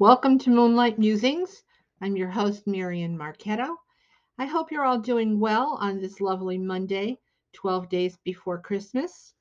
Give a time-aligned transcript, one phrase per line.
[0.00, 1.62] Welcome to Moonlight Musings.
[2.00, 3.76] I'm your host, Marian Marchetto.
[4.36, 7.20] I hope you're all doing well on this lovely Monday,
[7.52, 9.34] 12 days before Christmas.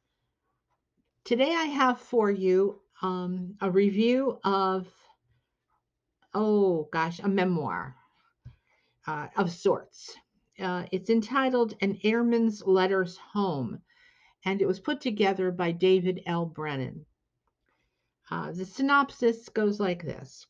[1.23, 4.87] Today I have for you um, a review of,
[6.35, 7.95] oh gosh, a memoir
[9.07, 10.15] uh, of sorts.
[10.59, 13.81] Uh, it's entitled An Airman's Letters Home,
[14.45, 16.45] and it was put together by David L.
[16.45, 17.07] Brennan.
[18.31, 20.47] Uh, the synopsis goes like this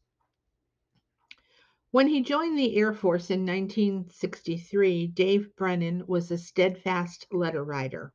[1.93, 8.11] When he joined the Air Force in 1963, Dave Brennan was a steadfast letter writer.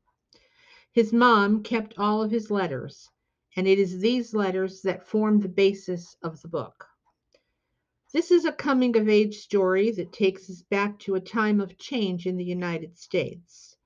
[0.90, 3.08] His mom kept all of his letters,
[3.54, 6.88] and it is these letters that form the basis of the book.
[8.12, 11.78] This is a coming of age story that takes us back to a time of
[11.78, 13.76] change in the United States.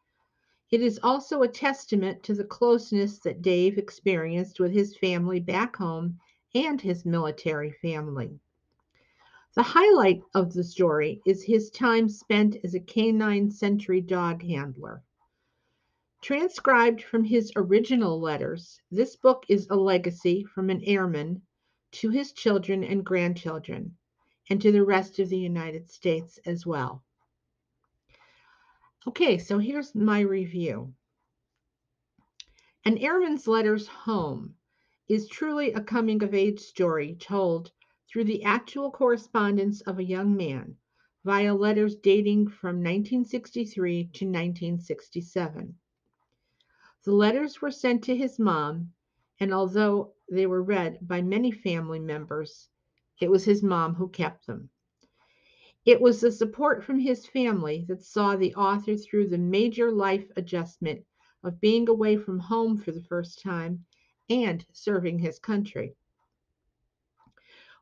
[0.70, 5.76] It is also a testament to the closeness that Dave experienced with his family back
[5.76, 6.18] home
[6.54, 8.40] and his military family.
[9.54, 15.02] The highlight of the story is his time spent as a canine sentry dog handler.
[16.22, 21.42] Transcribed from his original letters, this book is a legacy from an airman
[21.90, 23.94] to his children and grandchildren,
[24.48, 27.04] and to the rest of the United States as well.
[29.06, 30.94] Okay, so here's my review.
[32.86, 34.54] An Airman's Letters Home
[35.08, 37.70] is truly a coming of age story told
[38.12, 40.76] through the actual correspondence of a young man
[41.24, 45.74] via letters dating from 1963 to 1967.
[47.04, 48.92] The letters were sent to his mom,
[49.40, 52.68] and although they were read by many family members,
[53.20, 54.68] it was his mom who kept them.
[55.86, 60.30] It was the support from his family that saw the author through the major life
[60.36, 61.04] adjustment
[61.42, 63.84] of being away from home for the first time
[64.28, 65.96] and serving his country.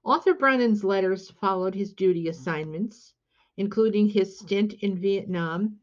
[0.02, 3.12] Author Brennan's letters followed his duty assignments,
[3.58, 5.78] including his stint in Vietnam.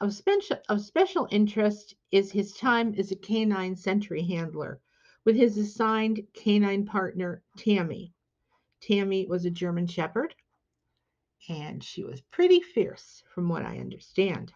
[0.00, 4.80] Of special, of special interest is his time as a canine sentry handler
[5.24, 8.12] with his assigned canine partner, Tammy.
[8.80, 10.34] Tammy was a German Shepherd
[11.48, 14.52] and she was pretty fierce, from what I understand.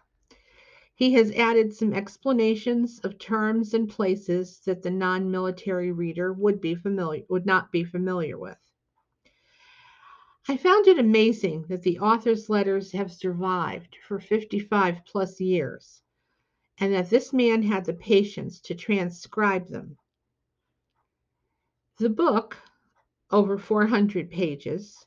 [0.99, 6.75] He has added some explanations of terms and places that the non-military reader would be
[6.75, 8.57] familiar would not be familiar with.
[10.49, 16.01] I found it amazing that the author's letters have survived for 55 plus years
[16.79, 19.97] and that this man had the patience to transcribe them.
[21.99, 22.57] The book,
[23.31, 25.05] over 400 pages,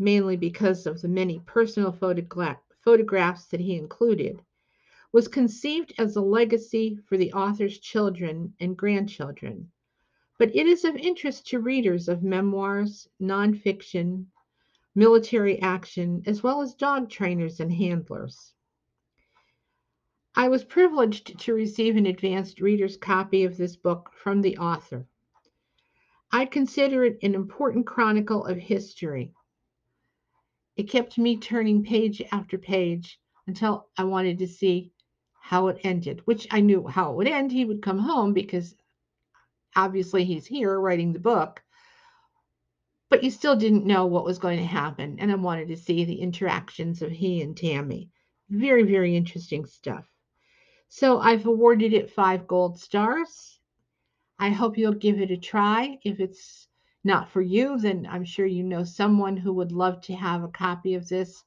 [0.00, 4.42] mainly because of the many personal photogra- photographs that he included,
[5.12, 9.70] was conceived as a legacy for the author's children and grandchildren.
[10.38, 14.26] But it is of interest to readers of memoirs, nonfiction,
[14.94, 18.54] military action, as well as dog trainers and handlers.
[20.34, 25.06] I was privileged to receive an advanced reader's copy of this book from the author.
[26.30, 29.32] I consider it an important chronicle of history
[30.78, 34.92] it kept me turning page after page until I wanted to see
[35.48, 37.50] how it ended, which I knew how it would end.
[37.50, 38.74] He would come home because
[39.74, 41.62] obviously he's here writing the book,
[43.08, 45.16] but you still didn't know what was going to happen.
[45.18, 48.10] And I wanted to see the interactions of he and Tammy.
[48.50, 50.06] Very, very interesting stuff.
[50.90, 53.58] So I've awarded it five gold stars.
[54.38, 55.98] I hope you'll give it a try.
[56.04, 56.68] If it's
[57.04, 60.48] not for you, then I'm sure you know someone who would love to have a
[60.48, 61.42] copy of this.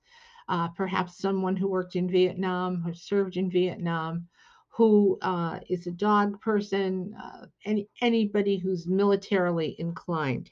[0.52, 4.28] Uh, perhaps someone who worked in Vietnam or served in Vietnam,
[4.68, 10.50] who uh, is a dog person, uh, any, anybody who's militarily inclined.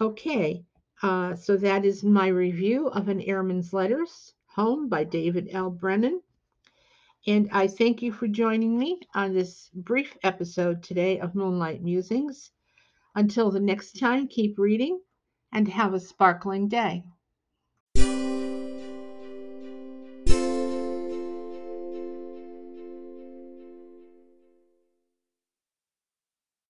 [0.00, 0.64] Okay,
[1.02, 5.68] uh, so that is my review of An Airman's Letters Home by David L.
[5.68, 6.22] Brennan.
[7.26, 12.52] And I thank you for joining me on this brief episode today of Moonlight Musings.
[13.14, 14.98] Until the next time, keep reading
[15.52, 17.04] and have a sparkling day.